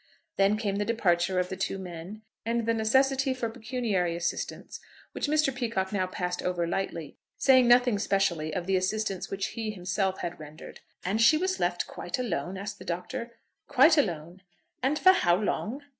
[0.35, 4.79] Then came the departure of the two men, and the necessity for pecuniary assistance,
[5.11, 5.53] which Mr.
[5.53, 10.39] Peacocke now passed over lightly, saying nothing specially of the assistance which he himself had
[10.39, 10.79] rendered.
[11.05, 13.33] "And she was left quite alone?" asked the Doctor.
[13.67, 14.41] "Quite alone."
[14.81, 15.83] "And for how long?"